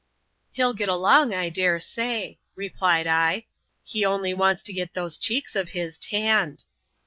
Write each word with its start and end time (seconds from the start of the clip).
Hell 0.57 0.73
get 0.73 0.89
along, 0.89 1.31
I 1.31 1.49
dare 1.49 1.79
say," 1.79 2.39
replied 2.55 3.05
I; 3.05 3.45
"he 3.83 4.03
only 4.03 4.33
wants 4.33 4.63
to 4.63 4.73
get 4.73 4.95
those 4.95 5.19
cheeks 5.19 5.55
of 5.55 5.69
his 5.69 5.99
tanned." 5.99 6.63